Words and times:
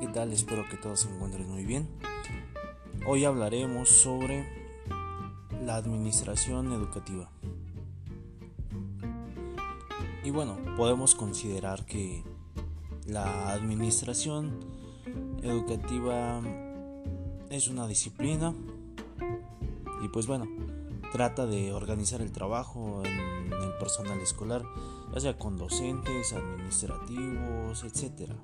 ¿qué 0.00 0.06
tal? 0.06 0.32
Espero 0.32 0.64
que 0.68 0.76
todos 0.76 1.00
se 1.00 1.08
encuentren 1.08 1.50
muy 1.50 1.64
bien. 1.64 1.88
Hoy 3.04 3.24
hablaremos 3.24 3.88
sobre 3.88 4.46
la 5.64 5.74
administración 5.74 6.72
educativa. 6.72 7.28
Y 10.22 10.30
bueno, 10.30 10.56
podemos 10.76 11.16
considerar 11.16 11.84
que 11.84 12.22
la 13.06 13.52
administración 13.52 14.60
educativa 15.42 16.42
es 17.50 17.66
una 17.66 17.88
disciplina 17.88 18.54
y 20.02 20.08
pues 20.08 20.28
bueno, 20.28 20.46
trata 21.10 21.46
de 21.46 21.72
organizar 21.72 22.20
el 22.20 22.30
trabajo 22.30 23.02
en 23.04 23.52
el 23.52 23.72
personal 23.80 24.20
escolar, 24.20 24.62
ya 25.12 25.20
sea 25.20 25.38
con 25.38 25.56
docentes, 25.56 26.34
administrativos, 26.34 27.82
etcétera 27.82 28.36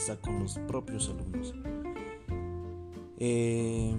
hasta 0.00 0.16
con 0.16 0.38
los 0.38 0.58
propios 0.60 1.10
alumnos. 1.10 1.54
Eh, 3.18 3.94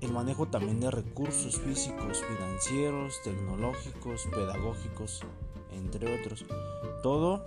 el 0.00 0.12
manejo 0.12 0.48
también 0.48 0.80
de 0.80 0.90
recursos 0.90 1.60
físicos, 1.60 2.24
financieros, 2.24 3.22
tecnológicos, 3.22 4.26
pedagógicos, 4.32 5.22
entre 5.70 6.20
otros. 6.20 6.44
Todo 7.04 7.46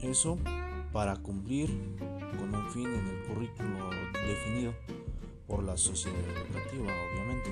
eso 0.00 0.38
para 0.92 1.16
cumplir 1.16 1.70
con 2.38 2.54
un 2.54 2.70
fin 2.70 2.86
en 2.86 3.08
el 3.08 3.24
currículo 3.24 3.90
definido 4.24 4.74
por 5.48 5.64
la 5.64 5.76
sociedad 5.76 6.20
educativa, 6.20 6.86
obviamente. 7.10 7.50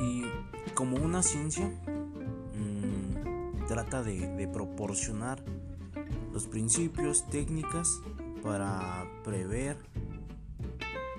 Y 0.00 0.22
como 0.74 0.98
una 0.98 1.20
ciencia, 1.24 1.68
trata 3.68 4.02
de, 4.02 4.48
proporcionar 4.52 5.44
los 6.32 6.46
principios, 6.46 7.28
técnicas 7.28 8.00
para 8.42 9.06
prever, 9.22 9.76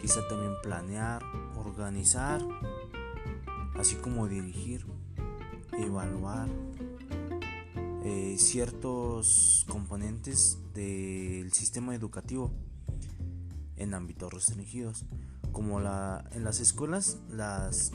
quizá 0.02 0.28
también 0.28 0.54
planear, 0.64 1.22
organizar, 1.56 2.42
así 3.78 3.96
como 3.96 4.28
dirigir, 4.28 4.86
evaluar 5.78 6.50
eh, 8.04 8.36
ciertos 8.40 9.66
componentes 9.70 10.58
del 10.74 11.54
sistema 11.54 11.94
educativo 11.94 12.52
en 13.76 13.94
ámbitos 13.94 14.34
restringidos, 14.34 15.06
como 15.52 15.80
la, 15.80 16.28
en 16.32 16.44
las 16.44 16.60
escuelas 16.62 17.20
las 17.30 17.92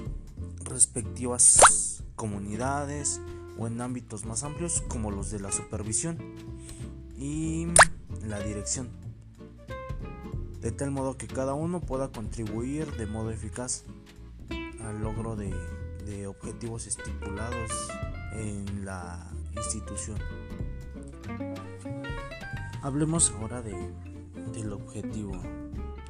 respectivas 0.64 2.04
comunidades 2.14 3.20
o 3.58 3.66
en 3.66 3.80
ámbitos 3.80 4.24
más 4.24 4.42
amplios 4.42 4.82
como 4.88 5.10
los 5.10 5.30
de 5.30 5.40
la 5.40 5.52
supervisión 5.52 6.18
y 7.16 7.66
la 8.26 8.40
dirección, 8.40 8.88
de 10.60 10.72
tal 10.72 10.90
modo 10.90 11.16
que 11.16 11.26
cada 11.26 11.54
uno 11.54 11.80
pueda 11.80 12.08
contribuir 12.08 12.90
de 12.96 13.06
modo 13.06 13.30
eficaz 13.30 13.84
al 14.82 15.00
logro 15.00 15.36
de, 15.36 15.54
objetivos 16.26 16.86
estipulados 16.86 17.70
en 18.34 18.84
la 18.84 19.30
institución. 19.56 20.18
Hablemos 22.82 23.30
ahora 23.30 23.62
de, 23.62 23.74
del 24.52 24.72
objetivo 24.72 25.32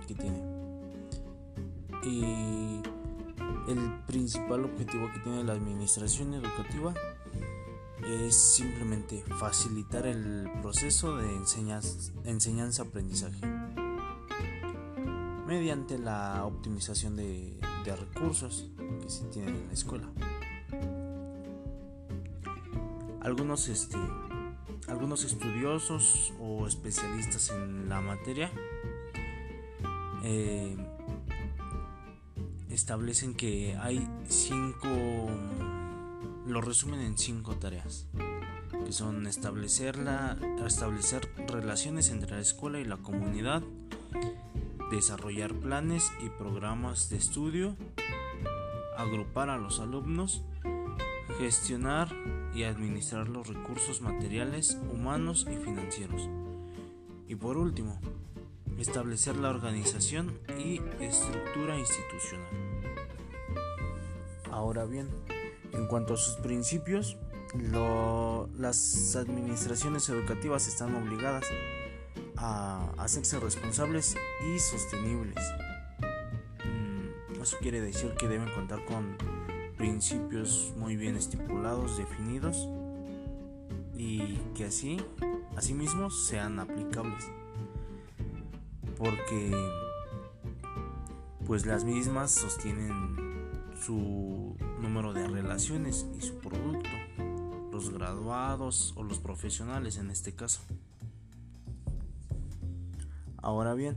que 0.08 0.14
tiene. 0.14 0.42
Y 2.03 2.83
el 3.69 4.03
principal 4.07 4.65
objetivo 4.65 5.11
que 5.12 5.20
tiene 5.20 5.45
la 5.45 5.53
administración 5.53 6.34
educativa 6.34 6.95
es 8.07 8.37
simplemente 8.37 9.25
facilitar 9.39 10.07
el 10.07 10.51
proceso 10.61 11.17
de 11.17 11.34
enseñanza-aprendizaje 12.25 13.41
mediante 15.47 15.98
la 15.98 16.45
optimización 16.45 17.17
de, 17.17 17.58
recursos 17.85 18.70
que 19.02 19.11
se 19.11 19.25
tienen 19.27 19.57
en 19.57 19.67
la 19.67 19.73
escuela. 19.75 20.08
Algunos, 23.20 23.69
este, 23.69 23.98
algunos 24.89 25.23
estudiosos 25.25 26.33
o 26.41 26.67
especialistas 26.67 27.51
en 27.51 27.91
la 27.91 28.01
materia 28.01 28.51
eh, 30.23 30.77
establecen 32.74 33.35
que 33.35 33.77
hay 33.80 34.07
cinco 34.29 34.89
lo 36.46 36.61
resumen 36.61 37.01
en 37.01 37.17
cinco 37.17 37.57
tareas, 37.57 38.07
que 38.85 38.92
son 38.92 39.27
establecer, 39.27 39.98
establecer 40.67 41.30
relaciones 41.48 42.11
entre 42.11 42.33
la 42.33 42.42
escuela 42.42 42.80
y 42.80 42.84
la 42.84 42.98
comunidad, 42.98 43.63
desarrollar 44.90 45.55
planes 45.55 46.13
y 46.24 46.29
programas 46.29 47.08
de 47.08 47.17
estudio, 47.17 47.77
agrupar 48.98 49.48
a 49.48 49.57
los 49.57 49.80
alumnos, 49.80 50.42
gestionar 51.39 52.14
y 52.55 52.64
administrar 52.64 53.29
los 53.29 53.48
recursos 53.48 54.02
materiales, 54.02 54.79
humanos 54.92 55.46
y 55.51 55.57
financieros. 55.57 56.29
Y 57.27 57.36
por 57.36 57.57
último, 57.57 57.98
establecer 58.79 59.36
la 59.36 59.48
organización 59.48 60.39
y 60.58 60.80
estructura 61.01 61.79
institucional. 61.79 62.64
Ahora 64.55 64.85
bien, 64.85 65.09
en 65.73 65.89
cuanto 65.89 66.15
a 66.15 66.17
sus 66.17 66.37
principios, 66.37 67.19
las 68.57 69.17
administraciones 69.17 70.09
educativas 70.09 70.69
están 70.69 70.95
obligadas 70.95 71.45
a 72.37 72.89
hacerse 72.97 73.41
responsables 73.41 74.17
y 74.47 74.59
sostenibles. 74.61 75.43
Mm, 76.64 77.43
eso 77.43 77.57
quiere 77.61 77.81
decir 77.81 78.14
que 78.14 78.29
deben 78.29 78.48
contar 78.55 78.85
con 78.85 79.17
principios 79.77 80.73
muy 80.77 80.95
bien 80.95 81.17
estipulados, 81.17 81.98
definidos 81.98 82.69
y 83.97 84.37
que 84.55 84.67
así, 84.67 85.05
asimismo, 85.57 86.11
sean 86.11 86.61
aplicables. 86.61 87.29
Porque 88.97 89.51
pues 91.45 91.67
las 91.67 91.83
mismas 91.83 92.31
sostienen 92.31 93.35
su 93.80 94.57
número 94.80 95.12
de 95.12 95.27
relaciones 95.27 96.07
y 96.18 96.23
su 96.23 96.39
producto, 96.39 96.90
los 97.73 97.90
graduados 97.90 98.95
o 98.96 99.02
los 99.02 99.18
profesionales 99.18 99.96
en 99.96 100.11
este 100.11 100.35
caso. 100.35 100.61
Ahora 103.39 103.74
bien, 103.74 103.96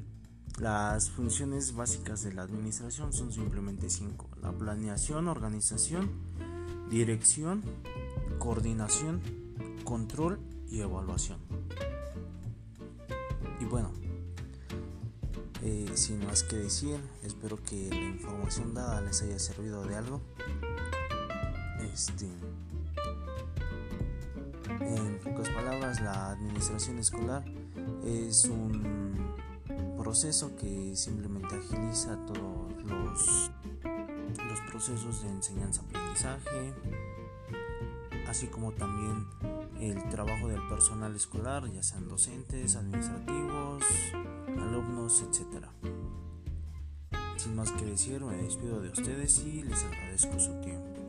las 0.60 1.10
funciones 1.10 1.76
básicas 1.76 2.24
de 2.24 2.34
la 2.34 2.42
administración 2.42 3.14
son 3.14 3.32
simplemente 3.32 3.90
cinco. 3.90 4.30
La 4.42 4.52
planeación, 4.52 5.28
organización, 5.28 6.10
dirección, 6.90 7.64
coordinación, 8.40 9.22
control 9.84 10.40
y 10.70 10.82
evaluación. 10.82 11.40
Y 13.60 13.66
bueno, 13.66 13.92
eh, 15.70 15.86
sin 15.96 16.26
más 16.26 16.44
que 16.44 16.56
decir, 16.56 16.98
espero 17.24 17.62
que 17.62 17.90
la 17.90 17.98
información 17.98 18.74
dada 18.74 19.02
les 19.02 19.22
haya 19.22 19.38
servido 19.38 19.84
de 19.86 19.98
algo. 19.98 20.22
Este, 21.94 22.26
en 24.80 25.20
pocas 25.22 25.50
palabras, 25.50 26.00
la 26.00 26.32
administración 26.32 27.00
escolar 27.00 27.44
es 28.06 28.46
un 28.46 29.36
proceso 29.98 30.56
que 30.56 30.96
simplemente 30.96 31.56
agiliza 31.56 32.18
todos 32.26 32.84
los, 32.86 33.52
los 33.84 34.62
procesos 34.72 35.22
de 35.24 35.30
enseñanza-aprendizaje, 35.32 36.74
así 38.30 38.48
como 38.48 38.72
también 38.72 39.28
el 39.80 40.10
trabajo 40.10 40.48
del 40.48 40.66
personal 40.68 41.16
escolar, 41.16 41.72
ya 41.72 41.84
sean 41.84 42.08
docentes, 42.08 42.76
administrativos, 42.76 43.84
alumnos, 44.48 45.24
etc. 45.24 45.66
Sin 47.38 47.56
más 47.56 47.72
que 47.72 47.86
decir, 47.86 48.22
me 48.22 48.36
despido 48.38 48.82
de 48.82 48.90
ustedes 48.90 49.40
y 49.46 49.64
les 49.64 49.84
agradezco 49.84 50.40
su 50.40 50.60
tiempo. 50.62 51.07